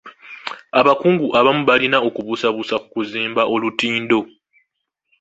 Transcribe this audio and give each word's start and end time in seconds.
Abakungu 0.79 1.27
abamu 1.39 1.61
balina 1.69 1.97
okubuusabuusa 2.07 2.75
ku 2.81 2.87
kuzimba 2.93 3.41
olutindo. 3.53 4.19